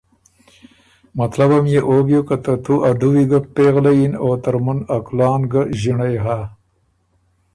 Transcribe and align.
مطلبم 1.19 1.65
يې 1.73 1.79
او 1.87 1.95
بیوک 2.07 2.25
که 2.27 2.37
ترتُو 2.43 2.75
ا 2.89 2.91
دُوی 2.99 3.23
ګه 3.29 3.39
پېغلئ 3.55 3.95
یِن 3.99 4.13
او 4.21 4.29
ترمُن 4.43 4.79
ا 4.95 4.97
کلان 5.07 5.41
يې 5.43 5.47
ګه 5.51 5.61
ݫِنړئ 5.79 6.15
هۀ۔ 6.23 6.39